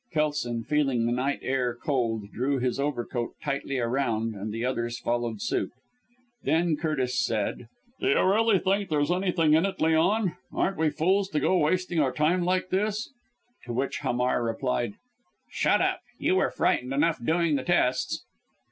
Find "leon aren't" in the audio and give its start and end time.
9.79-10.77